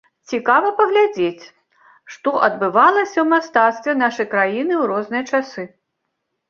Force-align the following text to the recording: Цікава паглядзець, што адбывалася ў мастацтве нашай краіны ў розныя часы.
Цікава 0.31 0.69
паглядзець, 0.79 1.45
што 2.13 2.33
адбывалася 2.47 3.15
ў 3.21 3.25
мастацтве 3.35 3.91
нашай 4.03 4.31
краіны 4.35 4.73
ў 4.81 4.83
розныя 4.91 5.23
часы. 5.31 5.63